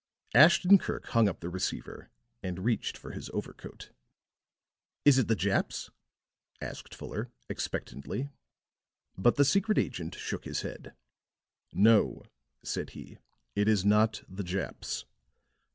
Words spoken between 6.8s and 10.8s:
Fuller, expectantly. But the secret agent shook his